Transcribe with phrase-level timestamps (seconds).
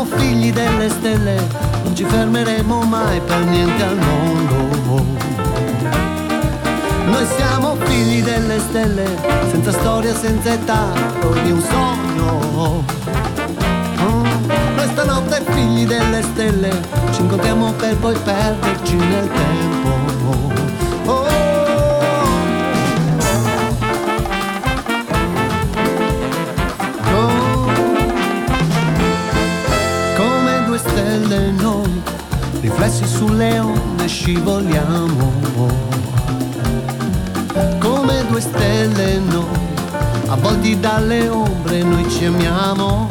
[0.00, 1.36] Siamo figli delle stelle,
[1.84, 5.04] non ci fermeremo mai per niente al mondo.
[7.04, 9.04] Noi siamo figli delle stelle,
[9.50, 10.86] senza storia, senza età,
[11.42, 12.82] di un sogno.
[14.00, 14.24] Mm,
[14.76, 16.70] Noi stanotte figli delle stelle,
[17.12, 19.99] ci incontriamo per poi perderci nel tempo.
[32.80, 35.32] Riflessi sulle onde scivoliamo.
[37.78, 39.44] Come due stelle noi,
[40.28, 43.08] avvolti dalle ombre noi ci amiamo.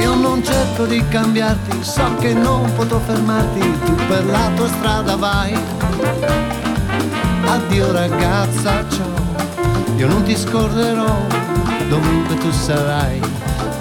[0.00, 5.14] Io non cerco di cambiarti, so che non potrò fermarti, tu per la tua strada
[5.14, 5.56] vai.
[7.44, 11.16] Addio ragazza, ciao, io non ti scorderò,
[11.88, 13.20] dovunque tu sarai.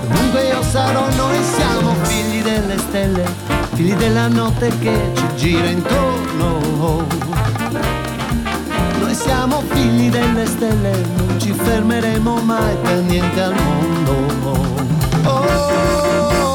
[0.08, 3.26] Comunque io sarò, noi siamo figli delle stelle,
[3.74, 7.06] figli della notte che ci gira intorno.
[9.00, 14.14] Noi siamo figli delle stelle, non ci fermeremo mai per niente al mondo.
[15.24, 16.55] Oh,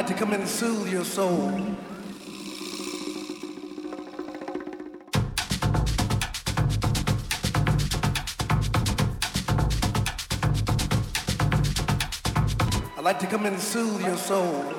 [0.00, 1.76] like to come in and soothe your soul.
[12.96, 14.74] I like to come in and soothe your soul.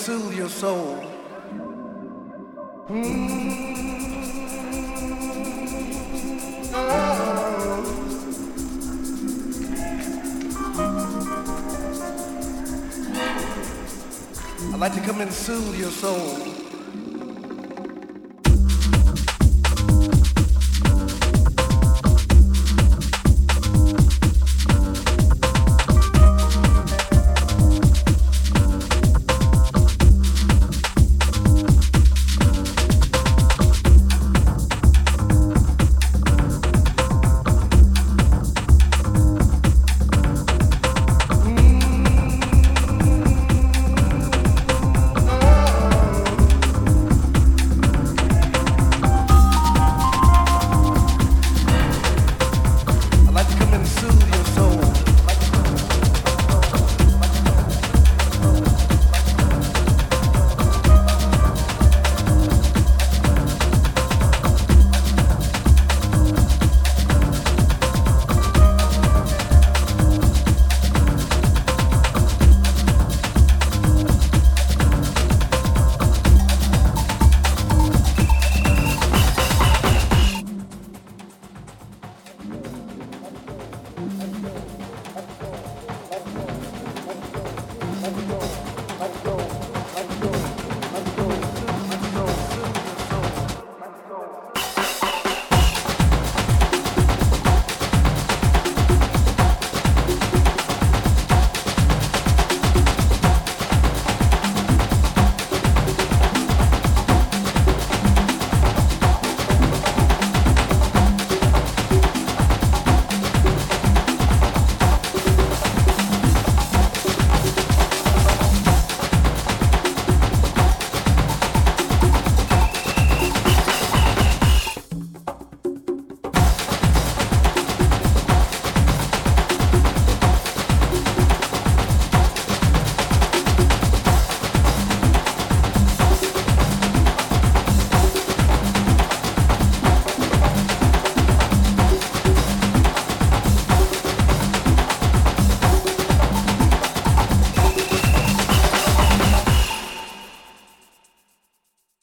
[0.00, 0.99] Soothe your soul.